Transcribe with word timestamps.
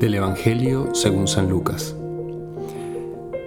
Del 0.00 0.14
Evangelio 0.14 0.94
según 0.94 1.28
San 1.28 1.50
Lucas. 1.50 1.94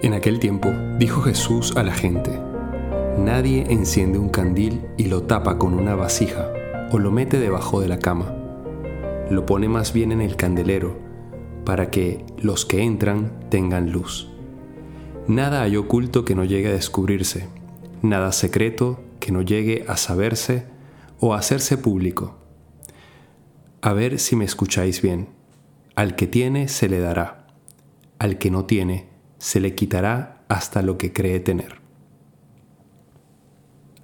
En 0.04 0.14
aquel 0.14 0.38
tiempo 0.40 0.72
dijo 1.00 1.24
Jesús 1.24 1.76
a 1.76 1.82
la 1.82 1.96
gente, 1.96 2.40
Nadie 3.18 3.66
enciende 3.72 4.20
un 4.20 4.30
candil 4.30 4.86
y 4.96 5.06
lo 5.06 5.24
tapa 5.24 5.58
con 5.58 5.74
una 5.74 5.96
vasija 5.96 6.54
o 6.92 7.00
lo 7.00 7.10
mete 7.10 7.40
debajo 7.40 7.82
de 7.82 7.88
la 7.88 7.98
cama. 7.98 8.36
Lo 9.32 9.48
pone 9.48 9.68
más 9.68 9.94
bien 9.94 10.12
en 10.12 10.22
el 10.22 10.36
candelero, 10.36 10.96
para 11.66 11.90
que 11.90 12.24
los 12.38 12.68
que 12.68 12.84
entran 12.84 13.32
tengan 13.50 13.92
luz. 13.92 14.30
Nada 15.28 15.64
hay 15.64 15.76
oculto 15.76 16.24
que 16.24 16.36
no 16.36 16.44
llegue 16.44 16.68
a 16.68 16.74
descubrirse, 16.74 17.48
nada 18.04 18.32
secreto 18.32 19.00
que 19.20 19.32
no 19.32 19.42
llegue 19.42 19.86
a 19.88 19.98
saberse 19.98 20.68
o 21.20 21.34
a 21.34 21.40
hacerse 21.40 21.80
público. 21.80 22.38
A 23.82 23.94
ver 23.94 24.20
si 24.20 24.36
me 24.36 24.46
escucháis 24.46 25.02
bien. 25.02 25.42
Al 25.96 26.16
que 26.16 26.28
tiene 26.28 26.68
se 26.68 26.90
le 26.90 27.00
dará, 27.00 27.48
al 28.20 28.38
que 28.38 28.50
no 28.50 28.66
tiene 28.66 29.10
se 29.38 29.60
le 29.60 29.76
quitará 29.76 30.44
hasta 30.48 30.82
lo 30.82 30.98
que 30.98 31.14
cree 31.14 31.40
tener. 31.40 31.82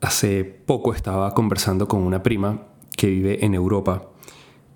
Hace 0.02 0.44
poco 0.44 0.94
estaba 0.94 1.34
conversando 1.34 1.88
con 1.88 2.02
una 2.02 2.24
prima 2.24 2.68
que 2.96 3.08
vive 3.08 3.44
en 3.44 3.54
Europa 3.54 4.10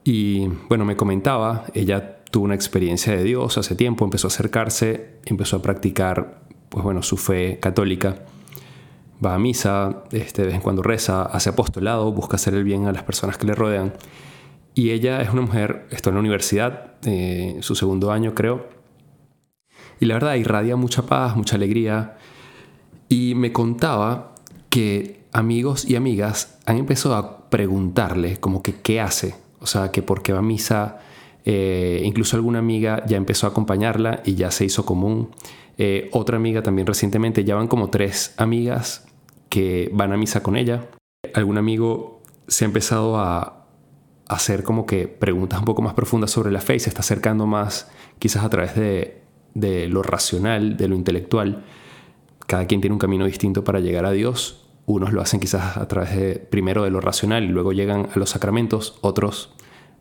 y 0.03 0.47
bueno, 0.69 0.85
me 0.85 0.95
comentaba, 0.97 1.65
ella 1.73 2.23
tuvo 2.25 2.45
una 2.45 2.55
experiencia 2.55 3.15
de 3.15 3.23
Dios 3.23 3.57
hace 3.57 3.75
tiempo, 3.75 4.03
empezó 4.03 4.27
a 4.27 4.29
acercarse, 4.29 5.19
empezó 5.25 5.57
a 5.57 5.61
practicar 5.61 6.41
pues 6.69 6.83
bueno, 6.83 7.03
su 7.03 7.17
fe 7.17 7.59
católica, 7.59 8.23
va 9.23 9.35
a 9.35 9.39
misa, 9.39 10.03
este, 10.11 10.41
de 10.41 10.47
vez 10.47 10.55
en 10.55 10.61
cuando 10.61 10.81
reza, 10.81 11.23
hace 11.23 11.49
apostolado, 11.49 12.11
busca 12.11 12.35
hacer 12.35 12.55
el 12.55 12.63
bien 12.63 12.87
a 12.87 12.91
las 12.91 13.03
personas 13.03 13.37
que 13.37 13.45
le 13.45 13.53
rodean 13.53 13.93
y 14.75 14.91
ella 14.91 15.21
es 15.21 15.29
una 15.29 15.41
mujer, 15.41 15.87
está 15.91 16.09
en 16.09 16.15
la 16.15 16.19
universidad, 16.19 16.93
eh, 17.05 17.57
su 17.61 17.75
segundo 17.75 18.11
año 18.11 18.33
creo. 18.33 18.67
Y 19.99 20.05
la 20.05 20.15
verdad 20.15 20.35
irradia 20.35 20.75
mucha 20.75 21.05
paz, 21.05 21.35
mucha 21.35 21.55
alegría. 21.55 22.17
Y 23.07 23.35
me 23.35 23.51
contaba 23.51 24.35
que 24.69 25.23
amigos 25.31 25.85
y 25.85 25.95
amigas 25.95 26.59
han 26.65 26.77
empezado 26.77 27.15
a 27.15 27.49
preguntarle 27.49 28.37
como 28.37 28.63
que 28.63 28.73
qué 28.73 28.99
hace. 28.99 29.35
O 29.59 29.67
sea, 29.67 29.91
que 29.91 30.01
por 30.01 30.23
qué 30.23 30.33
va 30.33 30.39
a 30.39 30.43
misa. 30.43 30.99
Eh, 31.45 32.01
incluso 32.03 32.35
alguna 32.35 32.59
amiga 32.59 33.05
ya 33.05 33.17
empezó 33.17 33.47
a 33.47 33.51
acompañarla 33.51 34.21
y 34.25 34.35
ya 34.35 34.49
se 34.49 34.65
hizo 34.65 34.85
común. 34.85 35.29
Eh, 35.77 36.09
otra 36.11 36.37
amiga 36.37 36.63
también 36.63 36.87
recientemente, 36.87 37.43
ya 37.43 37.55
van 37.55 37.67
como 37.67 37.89
tres 37.89 38.33
amigas 38.37 39.05
que 39.49 39.89
van 39.93 40.11
a 40.13 40.17
misa 40.17 40.41
con 40.41 40.55
ella. 40.55 40.87
Algún 41.33 41.57
amigo 41.57 42.21
se 42.47 42.65
ha 42.65 42.67
empezado 42.67 43.17
a, 43.19 43.62
hacer 44.27 44.63
como 44.63 44.85
que 44.85 45.07
preguntas 45.07 45.59
un 45.59 45.65
poco 45.65 45.81
más 45.81 45.93
profundas 45.93 46.31
sobre 46.31 46.51
la 46.51 46.61
fe 46.61 46.75
y 46.75 46.79
se 46.79 46.89
está 46.89 47.01
acercando 47.01 47.45
más 47.45 47.91
quizás 48.19 48.43
a 48.43 48.49
través 48.49 48.75
de, 48.75 49.21
de 49.53 49.87
lo 49.87 50.03
racional, 50.03 50.77
de 50.77 50.87
lo 50.87 50.95
intelectual. 50.95 51.63
Cada 52.47 52.65
quien 52.67 52.81
tiene 52.81 52.93
un 52.93 52.99
camino 52.99 53.25
distinto 53.25 53.63
para 53.63 53.79
llegar 53.79 54.05
a 54.05 54.11
Dios. 54.11 54.67
Unos 54.85 55.13
lo 55.13 55.21
hacen 55.21 55.39
quizás 55.39 55.77
a 55.77 55.87
través 55.87 56.15
de, 56.15 56.35
primero 56.35 56.83
de 56.83 56.89
lo 56.89 56.99
racional 56.99 57.43
y 57.43 57.47
luego 57.47 57.71
llegan 57.71 58.09
a 58.13 58.19
los 58.19 58.31
sacramentos, 58.31 58.97
otros 59.01 59.53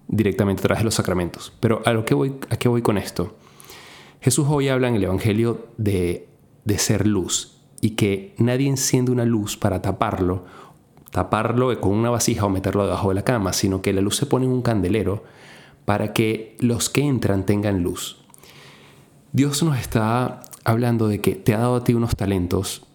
directamente 0.08 0.60
a 0.60 0.64
través 0.64 0.80
de 0.80 0.84
los 0.86 0.94
sacramentos. 0.94 1.52
Pero 1.60 1.82
a, 1.84 1.92
lo 1.92 2.04
que 2.04 2.14
voy, 2.14 2.34
¿a 2.50 2.56
qué 2.56 2.68
voy 2.68 2.82
con 2.82 2.98
esto? 2.98 3.36
Jesús 4.20 4.46
hoy 4.48 4.68
habla 4.68 4.88
en 4.88 4.96
el 4.96 5.04
Evangelio 5.04 5.68
de, 5.76 6.28
de 6.64 6.78
ser 6.78 7.06
luz 7.06 7.60
y 7.80 7.90
que 7.90 8.34
nadie 8.38 8.68
enciende 8.68 9.10
una 9.10 9.24
luz 9.24 9.56
para 9.56 9.82
taparlo 9.82 10.44
taparlo 11.12 11.78
con 11.80 11.92
una 11.92 12.10
vasija 12.10 12.46
o 12.46 12.48
meterlo 12.48 12.84
debajo 12.84 13.10
de 13.10 13.14
la 13.14 13.22
cama, 13.22 13.52
sino 13.52 13.82
que 13.82 13.92
la 13.92 14.00
luz 14.00 14.16
se 14.16 14.26
pone 14.26 14.46
en 14.46 14.50
un 14.50 14.62
candelero 14.62 15.22
para 15.84 16.12
que 16.12 16.56
los 16.58 16.88
que 16.88 17.02
entran 17.02 17.46
tengan 17.46 17.82
luz. 17.82 18.24
Dios 19.32 19.62
nos 19.62 19.78
está 19.78 20.42
hablando 20.64 21.08
de 21.08 21.20
que 21.20 21.34
te 21.34 21.54
ha 21.54 21.58
dado 21.58 21.76
a 21.76 21.84
ti 21.84 21.94
unos 21.94 22.16
talentos 22.16 22.86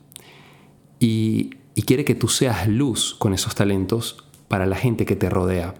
y, 0.99 1.51
quiere 1.85 2.03
que 2.03 2.15
tú 2.15 2.27
seas 2.27 2.67
luz 2.67 3.15
con 3.17 3.33
esos 3.33 3.55
talentos 3.55 4.25
para 4.49 4.65
la 4.65 4.75
gente 4.75 5.05
que 5.05 5.15
te 5.15 5.29
rodea. 5.29 5.75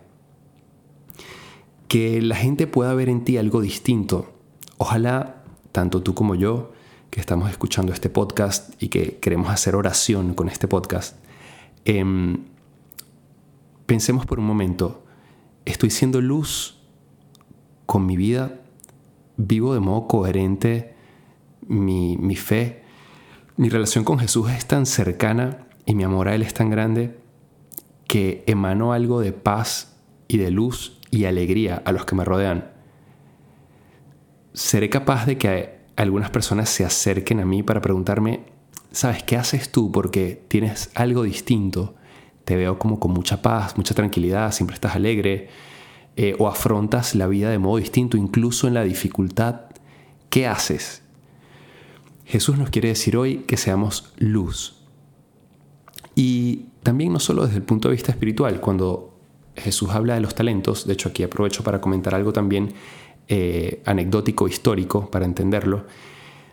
Que 1.89 2.21
la 2.21 2.35
gente 2.35 2.65
pueda 2.65 2.93
ver 2.93 3.09
en 3.09 3.25
ti 3.25 3.37
algo 3.37 3.59
distinto. 3.59 4.31
Ojalá, 4.77 5.43
tanto 5.73 6.03
tú 6.03 6.13
como 6.13 6.35
yo, 6.35 6.71
que 7.09 7.19
estamos 7.19 7.49
escuchando 7.49 7.91
este 7.91 8.09
podcast 8.09 8.81
y 8.81 8.87
que 8.87 9.17
queremos 9.17 9.49
hacer 9.49 9.75
oración 9.75 10.33
con 10.33 10.47
este 10.47 10.69
podcast, 10.69 11.17
Em, 11.89 12.43
pensemos 13.85 14.25
por 14.25 14.39
un 14.39 14.45
momento, 14.45 15.05
¿estoy 15.63 15.89
siendo 15.89 16.19
luz 16.19 16.81
con 17.85 18.05
mi 18.05 18.17
vida? 18.17 18.59
¿Vivo 19.37 19.73
de 19.73 19.79
modo 19.79 20.05
coherente 20.05 20.95
mi, 21.65 22.17
mi 22.17 22.35
fe? 22.35 22.83
Mi 23.55 23.69
relación 23.69 24.03
con 24.03 24.19
Jesús 24.19 24.51
es 24.51 24.65
tan 24.65 24.85
cercana 24.85 25.69
y 25.85 25.95
mi 25.95 26.03
amor 26.03 26.27
a 26.27 26.35
Él 26.35 26.41
es 26.41 26.53
tan 26.53 26.69
grande 26.69 27.21
que 28.05 28.43
emano 28.47 28.91
algo 28.91 29.21
de 29.21 29.31
paz 29.31 29.95
y 30.27 30.39
de 30.39 30.51
luz 30.51 30.99
y 31.09 31.23
alegría 31.23 31.81
a 31.85 31.93
los 31.93 32.03
que 32.03 32.15
me 32.15 32.25
rodean. 32.25 32.69
Seré 34.51 34.89
capaz 34.89 35.25
de 35.25 35.37
que 35.37 35.77
algunas 35.95 36.31
personas 36.31 36.69
se 36.69 36.83
acerquen 36.83 37.39
a 37.39 37.45
mí 37.45 37.63
para 37.63 37.79
preguntarme, 37.79 38.56
¿sabes 38.91 39.23
qué 39.23 39.37
haces 39.37 39.71
tú? 39.71 39.91
Porque 39.91 40.43
tienes 40.47 40.91
algo 40.95 41.23
distinto. 41.23 41.95
Te 42.45 42.55
veo 42.55 42.79
como 42.79 42.99
con 42.99 43.11
mucha 43.11 43.41
paz, 43.41 43.77
mucha 43.77 43.93
tranquilidad, 43.93 44.51
siempre 44.51 44.75
estás 44.75 44.95
alegre. 44.95 45.49
Eh, 46.19 46.35
o 46.39 46.47
afrontas 46.47 47.13
la 47.13 47.27
vida 47.27 47.51
de 47.51 47.59
modo 47.59 47.77
distinto, 47.77 48.17
incluso 48.17 48.67
en 48.67 48.73
la 48.73 48.83
dificultad. 48.83 49.61
¿Qué 50.29 50.47
haces? 50.47 51.03
Jesús 52.25 52.57
nos 52.57 52.71
quiere 52.71 52.89
decir 52.89 53.15
hoy 53.15 53.39
que 53.47 53.55
seamos 53.55 54.13
luz. 54.17 54.77
Y 56.15 56.65
también 56.81 57.13
no 57.13 57.19
solo 57.19 57.45
desde 57.45 57.57
el 57.57 57.63
punto 57.63 57.87
de 57.87 57.93
vista 57.93 58.11
espiritual, 58.11 58.59
cuando 58.59 59.15
Jesús 59.55 59.89
habla 59.91 60.15
de 60.15 60.21
los 60.21 60.33
talentos, 60.33 60.87
de 60.87 60.93
hecho 60.93 61.09
aquí 61.09 61.21
aprovecho 61.21 61.63
para 61.63 61.79
comentar 61.79 62.15
algo 62.15 62.33
también 62.33 62.73
eh, 63.27 63.83
anecdótico, 63.85 64.47
histórico, 64.47 65.11
para 65.11 65.25
entenderlo, 65.25 65.85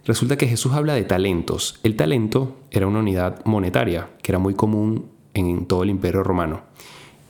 Resulta 0.04 0.36
que 0.36 0.46
Jesús 0.46 0.72
habla 0.74 0.94
de 0.94 1.04
talentos. 1.04 1.80
El 1.82 1.96
talento 1.96 2.56
era 2.70 2.86
una 2.86 2.98
unidad 2.98 3.42
monetaria 3.44 4.10
que 4.22 4.32
era 4.32 4.38
muy 4.38 4.54
común 4.54 5.10
en 5.32 5.66
todo 5.66 5.82
el 5.82 5.90
imperio 5.90 6.22
romano. 6.22 6.62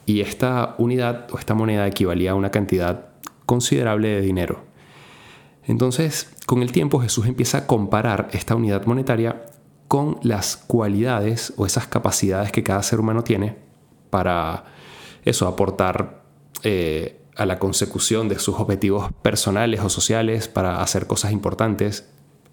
Y 0.06 0.20
esta 0.20 0.74
unidad 0.78 1.28
o 1.32 1.38
esta 1.38 1.54
moneda 1.54 1.86
equivalía 1.86 2.32
a 2.32 2.34
una 2.34 2.50
cantidad 2.50 3.08
considerable 3.46 4.08
de 4.08 4.20
dinero. 4.20 4.64
Entonces, 5.66 6.34
con 6.46 6.62
el 6.62 6.72
tiempo 6.72 7.00
Jesús 7.00 7.26
empieza 7.26 7.58
a 7.58 7.66
comparar 7.66 8.28
esta 8.32 8.54
unidad 8.54 8.84
monetaria 8.86 9.46
con 9.88 10.18
las 10.22 10.56
cualidades 10.56 11.54
o 11.56 11.66
esas 11.66 11.86
capacidades 11.86 12.52
que 12.52 12.62
cada 12.62 12.82
ser 12.82 13.00
humano 13.00 13.22
tiene 13.22 13.56
para 14.10 14.64
eso, 15.24 15.46
aportar 15.46 16.22
eh, 16.62 17.20
a 17.36 17.46
la 17.46 17.58
consecución 17.58 18.28
de 18.28 18.38
sus 18.38 18.56
objetivos 18.56 19.12
personales 19.22 19.80
o 19.80 19.88
sociales, 19.88 20.48
para 20.48 20.82
hacer 20.82 21.06
cosas 21.06 21.32
importantes, 21.32 22.08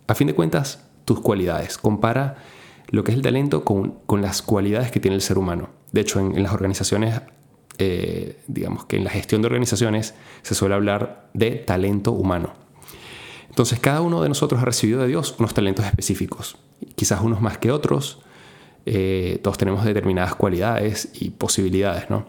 a 0.07 0.15
fin 0.15 0.27
de 0.27 0.33
cuentas, 0.33 0.87
tus 1.05 1.19
cualidades. 1.19 1.77
Compara 1.77 2.37
lo 2.89 3.03
que 3.03 3.11
es 3.11 3.17
el 3.17 3.23
talento 3.23 3.63
con, 3.63 4.01
las 4.21 4.41
cualidades 4.41 4.91
que 4.91 4.99
tiene 4.99 5.15
el 5.15 5.21
ser 5.21 5.37
humano. 5.37 5.69
De 5.91 6.01
hecho, 6.01 6.19
en, 6.19 6.41
las 6.43 6.53
organizaciones, 6.53 7.21
eh, 7.77 8.41
digamos 8.47 8.85
que 8.85 8.97
en 8.97 9.03
la 9.03 9.09
gestión 9.09 9.41
de 9.41 9.47
organizaciones 9.47 10.13
se 10.41 10.55
suele 10.55 10.75
hablar 10.75 11.29
de 11.33 11.51
talento 11.51 12.11
humano. 12.11 12.53
Entonces, 13.49 13.79
cada 13.79 14.01
uno 14.01 14.21
de 14.21 14.29
nosotros 14.29 14.61
ha 14.61 14.65
recibido 14.65 15.01
de 15.01 15.07
Dios 15.07 15.35
unos 15.39 15.53
talentos 15.53 15.85
específicos, 15.85 16.57
quizás 16.95 17.21
unos 17.21 17.41
más 17.41 17.57
que 17.57 17.71
otros. 17.71 18.21
Eh, 18.85 19.39
todos 19.43 19.57
tenemos 19.57 19.83
determinadas 19.85 20.35
cualidades 20.35 21.09
y 21.13 21.31
posibilidades, 21.31 22.09
¿no? 22.09 22.25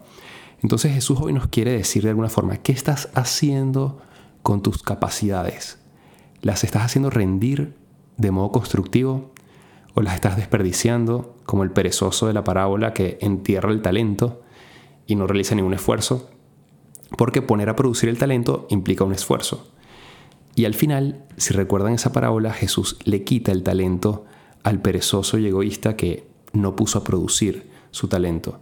Entonces 0.61 0.93
Jesús 0.93 1.19
hoy 1.21 1.33
nos 1.33 1.47
quiere 1.47 1.73
decir 1.73 2.03
de 2.03 2.09
alguna 2.09 2.29
forma, 2.29 2.57
¿qué 2.57 2.71
estás 2.71 3.09
haciendo 3.15 4.01
con 4.41 4.61
tus 4.61 4.81
capacidades? 4.81 5.77
¿Las 6.43 6.65
estás 6.65 6.83
haciendo 6.83 7.09
rendir 7.09 7.73
de 8.17 8.29
modo 8.29 8.51
constructivo 8.51 9.31
o 9.93 10.01
las 10.01 10.15
estás 10.15 10.35
desperdiciando 10.35 11.37
como 11.45 11.63
el 11.63 11.71
perezoso 11.71 12.27
de 12.27 12.33
la 12.33 12.43
parábola 12.43 12.93
que 12.93 13.17
entierra 13.21 13.71
el 13.71 13.81
talento 13.81 14.41
y 15.07 15.15
no 15.15 15.25
realiza 15.25 15.55
ningún 15.55 15.73
esfuerzo? 15.73 16.29
Porque 17.17 17.41
poner 17.41 17.69
a 17.69 17.77
producir 17.77 18.09
el 18.09 18.17
talento 18.17 18.67
implica 18.69 19.05
un 19.05 19.13
esfuerzo. 19.13 19.71
Y 20.53 20.65
al 20.65 20.73
final, 20.73 21.23
si 21.37 21.53
recuerdan 21.53 21.93
esa 21.93 22.11
parábola, 22.11 22.51
Jesús 22.51 22.97
le 23.05 23.23
quita 23.23 23.53
el 23.53 23.63
talento 23.63 24.25
al 24.63 24.81
perezoso 24.81 25.37
y 25.37 25.47
egoísta 25.47 25.95
que 25.95 26.27
no 26.51 26.75
puso 26.75 26.99
a 26.99 27.03
producir 27.05 27.69
su 27.91 28.09
talento. 28.09 28.59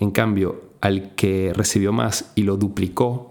En 0.00 0.10
cambio, 0.10 0.72
al 0.80 1.14
que 1.14 1.52
recibió 1.54 1.92
más 1.92 2.32
y 2.34 2.42
lo 2.42 2.56
duplicó, 2.56 3.30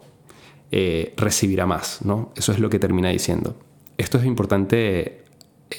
eh, 0.72 1.14
recibirá 1.18 1.66
más, 1.66 2.06
¿no? 2.06 2.32
Eso 2.38 2.54
es 2.54 2.60
lo 2.60 2.70
que 2.70 2.80
termina 2.80 3.10
diciendo. 3.10 3.58
Esto 4.02 4.18
es 4.18 4.26
importante 4.26 5.24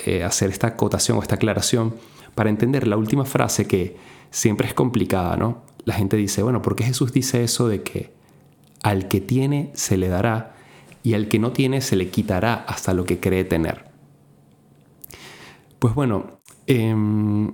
eh, 0.07 0.23
hacer 0.25 0.51
esta 0.51 0.69
acotación 0.69 1.19
o 1.19 1.23
esta 1.23 1.35
aclaración 1.35 1.95
para 2.35 2.51
entender 2.51 2.87
la 2.87 2.97
última 2.97 3.25
frase 3.25 3.67
que 3.67 3.97
siempre 4.31 4.69
es 4.69 4.75
complicada, 4.75 5.37
¿no? 5.37 5.63
La 5.85 5.95
gente 5.95 6.17
dice, 6.17 6.43
bueno, 6.43 6.63
¿por 6.63 6.77
qué 6.77 6.85
Jesús 6.85 7.13
dice 7.13 7.43
eso 7.43 7.69
de 7.69 7.83
que 7.83 8.13
al 8.83 9.09
que 9.09 9.21
tiene 9.21 9.71
se 9.75 9.97
le 9.97 10.09
dará, 10.09 10.55
y 11.03 11.15
al 11.15 11.29
que 11.29 11.39
no 11.39 11.53
tiene 11.53 11.81
se 11.81 11.97
le 11.97 12.09
quitará 12.09 12.55
hasta 12.55 12.95
lo 12.95 13.05
que 13.05 13.21
cree 13.21 13.45
tener. 13.45 13.85
Pues 15.79 15.95
bueno, 15.95 16.41
em, 16.67 17.53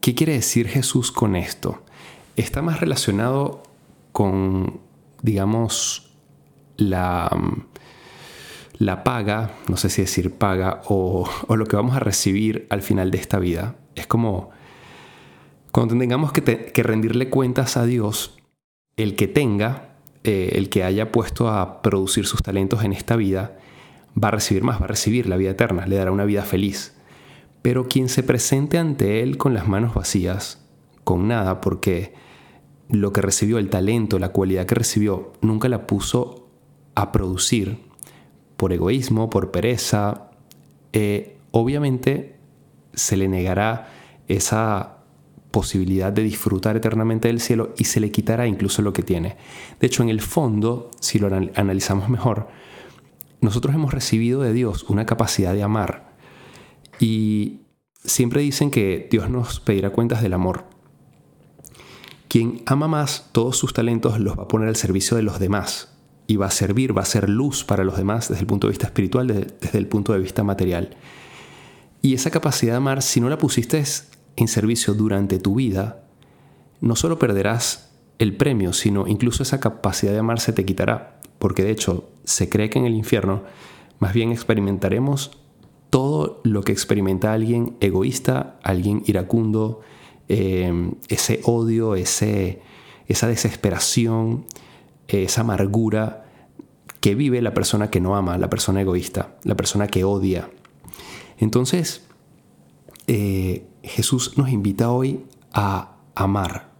¿qué 0.00 0.14
quiere 0.14 0.34
decir 0.34 0.68
Jesús 0.68 1.10
con 1.12 1.34
esto? 1.34 1.82
Está 2.36 2.60
más 2.60 2.80
relacionado 2.80 3.62
con, 4.12 4.80
digamos, 5.22 6.10
la, 6.76 7.30
la 8.78 9.04
paga, 9.04 9.52
no 9.68 9.76
sé 9.76 9.88
si 9.88 10.02
decir 10.02 10.32
paga, 10.32 10.82
o, 10.88 11.28
lo 11.48 11.66
que 11.66 11.76
vamos 11.76 11.96
a 11.96 12.00
recibir 12.00 12.66
al 12.70 12.82
final 12.82 13.10
de 13.10 13.18
esta 13.18 13.38
vida. 13.38 13.76
Es 13.94 14.06
como 14.06 14.50
cuando 15.72 15.96
tengamos 15.96 16.32
que, 16.32 16.42
que 16.42 16.82
rendirle 16.82 17.30
cuentas 17.30 17.76
a 17.76 17.84
Dios, 17.84 18.36
el 18.96 19.16
que 19.16 19.28
tenga, 19.28 19.96
eh, 20.24 20.52
el 20.54 20.68
que 20.68 20.84
haya 20.84 21.12
puesto 21.12 21.48
a 21.48 21.82
producir 21.82 22.26
sus 22.26 22.42
talentos 22.42 22.84
en 22.84 22.92
esta 22.92 23.16
vida, 23.16 23.58
va 24.22 24.28
a 24.28 24.32
recibir 24.32 24.62
más, 24.62 24.80
va 24.80 24.84
a 24.84 24.88
recibir 24.88 25.26
la 25.26 25.36
vida 25.36 25.50
eterna, 25.50 25.86
le 25.86 25.96
dará 25.96 26.10
una 26.10 26.24
vida 26.24 26.42
feliz. 26.42 26.94
Pero 27.62 27.88
quien 27.88 28.08
se 28.08 28.22
presente 28.22 28.78
ante 28.78 29.22
Él 29.22 29.38
con 29.38 29.54
las 29.54 29.68
manos 29.68 29.94
vacías, 29.94 30.64
con 31.04 31.28
nada, 31.28 31.60
porque 31.60 32.14
lo 32.88 33.12
que 33.12 33.20
recibió, 33.20 33.58
el 33.58 33.70
talento, 33.70 34.18
la 34.18 34.30
cualidad 34.30 34.66
que 34.66 34.74
recibió, 34.74 35.32
nunca 35.40 35.68
la 35.68 35.86
puso 35.86 36.48
a 36.94 37.12
producir 37.12 37.85
por 38.56 38.72
egoísmo, 38.72 39.30
por 39.30 39.50
pereza, 39.50 40.30
eh, 40.92 41.36
obviamente 41.50 42.36
se 42.94 43.16
le 43.16 43.28
negará 43.28 43.88
esa 44.28 44.96
posibilidad 45.50 46.12
de 46.12 46.22
disfrutar 46.22 46.76
eternamente 46.76 47.28
del 47.28 47.40
cielo 47.40 47.74
y 47.78 47.84
se 47.84 48.00
le 48.00 48.10
quitará 48.10 48.46
incluso 48.46 48.82
lo 48.82 48.92
que 48.92 49.02
tiene. 49.02 49.36
De 49.80 49.86
hecho, 49.86 50.02
en 50.02 50.08
el 50.08 50.20
fondo, 50.20 50.90
si 51.00 51.18
lo 51.18 51.28
analizamos 51.54 52.08
mejor, 52.08 52.48
nosotros 53.40 53.74
hemos 53.74 53.92
recibido 53.92 54.42
de 54.42 54.52
Dios 54.52 54.84
una 54.88 55.06
capacidad 55.06 55.54
de 55.54 55.62
amar 55.62 56.12
y 56.98 57.60
siempre 58.04 58.40
dicen 58.40 58.70
que 58.70 59.08
Dios 59.10 59.30
nos 59.30 59.60
pedirá 59.60 59.90
cuentas 59.90 60.22
del 60.22 60.32
amor. 60.32 60.64
Quien 62.28 62.62
ama 62.66 62.88
más 62.88 63.28
todos 63.32 63.56
sus 63.56 63.72
talentos 63.72 64.18
los 64.18 64.38
va 64.38 64.44
a 64.44 64.48
poner 64.48 64.68
al 64.68 64.76
servicio 64.76 65.16
de 65.16 65.22
los 65.22 65.38
demás 65.38 65.95
y 66.26 66.36
va 66.36 66.46
a 66.46 66.50
servir, 66.50 66.96
va 66.96 67.02
a 67.02 67.06
ser 67.06 67.28
luz 67.28 67.64
para 67.64 67.84
los 67.84 67.96
demás 67.96 68.28
desde 68.28 68.40
el 68.40 68.46
punto 68.46 68.66
de 68.66 68.72
vista 68.72 68.86
espiritual, 68.86 69.26
desde 69.60 69.78
el 69.78 69.86
punto 69.86 70.12
de 70.12 70.18
vista 70.18 70.42
material. 70.42 70.96
Y 72.02 72.14
esa 72.14 72.30
capacidad 72.30 72.72
de 72.72 72.78
amar, 72.78 73.02
si 73.02 73.20
no 73.20 73.28
la 73.28 73.38
pusiste 73.38 73.82
en 74.36 74.48
servicio 74.48 74.94
durante 74.94 75.38
tu 75.38 75.56
vida, 75.56 76.04
no 76.80 76.96
solo 76.96 77.18
perderás 77.18 77.90
el 78.18 78.36
premio, 78.36 78.72
sino 78.72 79.06
incluso 79.06 79.42
esa 79.42 79.60
capacidad 79.60 80.12
de 80.12 80.18
amar 80.18 80.40
se 80.40 80.52
te 80.52 80.64
quitará, 80.64 81.20
porque 81.38 81.62
de 81.62 81.70
hecho 81.70 82.08
se 82.24 82.48
cree 82.48 82.70
que 82.70 82.78
en 82.78 82.86
el 82.86 82.94
infierno 82.94 83.42
más 83.98 84.12
bien 84.12 84.32
experimentaremos 84.32 85.38
todo 85.90 86.40
lo 86.44 86.62
que 86.62 86.72
experimenta 86.72 87.32
alguien 87.32 87.76
egoísta, 87.80 88.58
alguien 88.62 89.02
iracundo, 89.06 89.80
eh, 90.28 90.90
ese 91.08 91.40
odio, 91.44 91.94
ese, 91.94 92.60
esa 93.06 93.28
desesperación, 93.28 94.44
esa 95.08 95.42
amargura 95.42 96.24
que 97.00 97.14
vive 97.14 97.40
la 97.42 97.54
persona 97.54 97.90
que 97.90 98.00
no 98.00 98.16
ama, 98.16 98.38
la 98.38 98.50
persona 98.50 98.80
egoísta, 98.80 99.36
la 99.44 99.54
persona 99.56 99.86
que 99.86 100.04
odia. 100.04 100.50
Entonces, 101.38 102.06
eh, 103.06 103.66
Jesús 103.82 104.36
nos 104.36 104.50
invita 104.50 104.90
hoy 104.90 105.24
a 105.52 105.96
amar, 106.14 106.70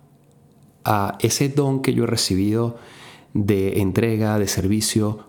a 0.85 1.19
ese 1.21 1.49
don 1.49 1.83
que 1.83 1.95
yo 1.95 2.05
he 2.05 2.07
recibido 2.09 2.77
de 3.35 3.81
entrega, 3.81 4.39
de 4.39 4.49
servicio, 4.49 5.27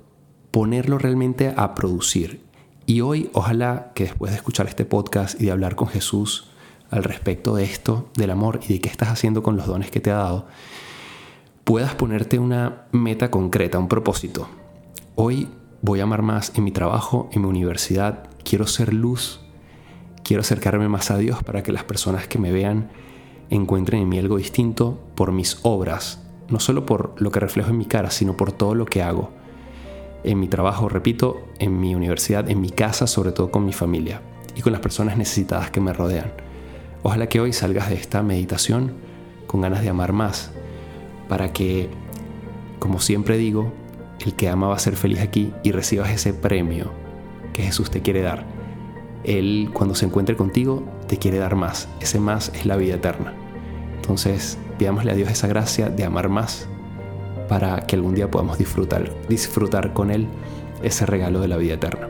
ponerlo 0.52 0.98
realmente 0.98 1.54
a 1.56 1.76
producir 1.76 2.48
y 2.90 3.02
hoy 3.02 3.30
ojalá 3.34 3.92
que 3.94 4.06
después 4.06 4.32
de 4.32 4.38
escuchar 4.38 4.66
este 4.68 4.86
podcast 4.86 5.40
y 5.42 5.46
de 5.46 5.52
hablar 5.52 5.76
con 5.76 5.90
Jesús 5.90 6.48
al 6.90 7.04
respecto 7.04 7.54
de 7.54 7.66
esto, 7.66 8.10
del 8.16 8.32
amor 8.32 8.62
y 8.66 8.74
de 8.74 8.80
qué 8.80 8.88
estás 8.88 9.10
haciendo 9.10 9.44
con 9.44 9.58
los 9.58 9.68
dones 9.68 9.92
que 9.92 10.00
te 10.00 10.10
ha 10.10 10.16
dado, 10.16 10.48
puedas 11.68 11.96
ponerte 11.96 12.40
una 12.40 12.88
meta 12.94 13.30
concreta, 13.30 13.78
un 13.78 13.90
propósito. 13.90 14.48
Hoy 15.16 15.50
voy 15.81 16.00
a 16.00 16.04
amar 16.04 16.22
más 16.22 16.54
en 16.56 16.64
mi 16.64 16.72
trabajo, 16.72 17.30
en 17.34 17.42
mi 17.42 17.50
universidad, 17.50 18.30
quiero 18.46 18.66
ser 18.68 18.94
luz, 18.94 19.42
quiero 20.24 20.40
acercarme 20.40 20.88
más 20.88 21.12
a 21.12 21.18
Dios 21.18 21.44
para 21.44 21.64
que 21.64 21.74
las 21.74 21.84
personas 21.84 22.25
que 22.25 22.40
me 22.40 22.54
vean 22.54 22.90
encuentren 23.50 24.02
en 24.02 24.08
mí 24.08 24.18
algo 24.18 24.38
distinto 24.38 24.98
por 25.14 25.34
mis 25.34 25.60
obras, 25.64 26.24
no 26.48 26.62
solo 26.62 26.86
por 26.86 27.22
lo 27.22 27.31
que 27.31 27.42
reflejo 27.42 27.72
en 27.72 27.80
mi 27.80 27.86
cara, 27.86 28.12
sino 28.12 28.38
por 28.38 28.54
todo 28.54 28.74
lo 28.74 28.86
que 28.86 29.04
hago. 29.04 29.31
En 30.24 30.40
mi 30.40 30.48
trabajo, 30.48 30.88
repito, 30.88 31.50
en 31.60 31.81
mi 31.81 31.96
universidad, 31.96 32.50
en 32.50 32.62
mi 32.62 32.70
casa, 32.70 33.08
sobre 33.08 33.34
todo 33.34 33.52
con 33.52 33.66
mi 33.66 33.74
familia 33.74 34.22
y 34.56 34.62
con 34.62 34.72
las 34.72 34.80
personas 34.80 35.18
necesitadas 35.18 35.70
que 35.70 35.81
me 35.81 35.92
rodean. 35.92 36.31
Ojalá 37.04 37.28
que 37.28 37.42
hoy 37.42 37.52
salgas 37.52 37.90
de 37.90 37.96
esta 37.96 38.24
meditación 38.24 38.94
con 39.48 39.60
ganas 39.60 39.81
de 39.81 39.90
amar 39.90 40.13
más, 40.13 40.54
para 41.27 41.53
que, 41.53 41.89
como 42.79 43.00
siempre 43.00 43.38
digo, 43.38 43.71
el 44.25 44.33
que 44.33 44.50
ama 44.50 44.68
va 44.68 44.75
a 44.75 44.79
ser 44.79 44.95
feliz 44.95 45.19
aquí 45.19 45.53
y 45.63 45.71
recibas 45.71 46.09
ese 46.09 46.33
premio 46.33 46.91
que 47.53 47.63
Jesús 47.63 47.91
te 47.91 48.01
quiere 48.01 48.21
dar. 48.21 48.45
Él, 49.24 49.69
cuando 49.74 49.95
se 49.95 50.06
encuentre 50.06 50.35
contigo, 50.35 50.83
te 51.07 51.18
quiere 51.18 51.38
dar 51.38 51.56
más. 51.56 51.89
Ese 52.00 52.19
más 52.19 52.51
es 52.56 52.65
la 52.65 52.77
vida 52.77 52.95
eterna. 52.95 53.33
Entonces, 53.95 54.57
pidámosle 54.77 55.12
a 55.12 55.15
Dios 55.15 55.29
esa 55.29 55.47
gracia 55.47 55.89
de 55.89 56.03
amar 56.03 56.29
más 56.29 56.68
para 57.50 57.81
que 57.81 57.95
algún 57.95 58.15
día 58.15 58.29
podamos 58.29 58.57
disfrutar, 58.57 59.13
disfrutar 59.27 59.94
con 59.94 60.12
Él 60.12 60.27
ese 60.81 61.06
regalo 61.06 61.39
de 61.39 61.47
la 61.47 61.57
vida 61.57 61.74
eterna. 61.74 62.07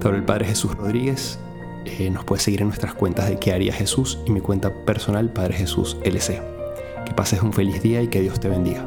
Te 0.00 0.08
el 0.08 0.24
Padre 0.24 0.46
Jesús 0.46 0.74
Rodríguez. 0.74 1.38
Eh, 1.84 2.10
nos 2.10 2.24
puedes 2.24 2.42
seguir 2.42 2.60
en 2.60 2.68
nuestras 2.68 2.94
cuentas 2.94 3.28
de 3.28 3.38
qué 3.38 3.52
haría 3.52 3.72
Jesús 3.72 4.20
y 4.26 4.30
mi 4.30 4.40
cuenta 4.40 4.84
personal 4.84 5.32
Padre 5.32 5.54
Jesús 5.54 5.96
LC. 6.04 6.57
Que 7.04 7.14
pases 7.14 7.42
un 7.42 7.52
feliz 7.52 7.82
día 7.82 8.02
y 8.02 8.08
que 8.08 8.20
Dios 8.20 8.40
te 8.40 8.48
bendiga. 8.48 8.86